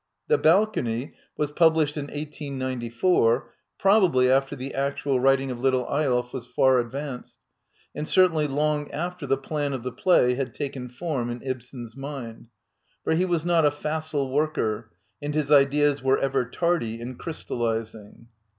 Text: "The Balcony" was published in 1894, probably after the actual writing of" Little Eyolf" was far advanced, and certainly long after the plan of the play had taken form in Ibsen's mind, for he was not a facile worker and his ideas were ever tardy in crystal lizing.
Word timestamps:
"The 0.29 0.39
Balcony" 0.39 1.13
was 1.37 1.51
published 1.51 1.95
in 1.95 2.05
1894, 2.05 3.53
probably 3.77 4.31
after 4.31 4.55
the 4.55 4.73
actual 4.73 5.19
writing 5.19 5.51
of" 5.51 5.59
Little 5.59 5.85
Eyolf" 5.85 6.33
was 6.33 6.47
far 6.47 6.79
advanced, 6.79 7.37
and 7.93 8.07
certainly 8.07 8.47
long 8.47 8.89
after 8.89 9.27
the 9.27 9.37
plan 9.37 9.73
of 9.73 9.83
the 9.83 9.91
play 9.91 10.33
had 10.33 10.55
taken 10.55 10.89
form 10.89 11.29
in 11.29 11.43
Ibsen's 11.43 11.95
mind, 11.95 12.47
for 13.03 13.13
he 13.13 13.25
was 13.25 13.45
not 13.45 13.63
a 13.63 13.69
facile 13.69 14.31
worker 14.31 14.89
and 15.21 15.35
his 15.35 15.51
ideas 15.51 16.01
were 16.01 16.17
ever 16.17 16.45
tardy 16.49 16.99
in 16.99 17.13
crystal 17.13 17.57
lizing. 17.59 18.25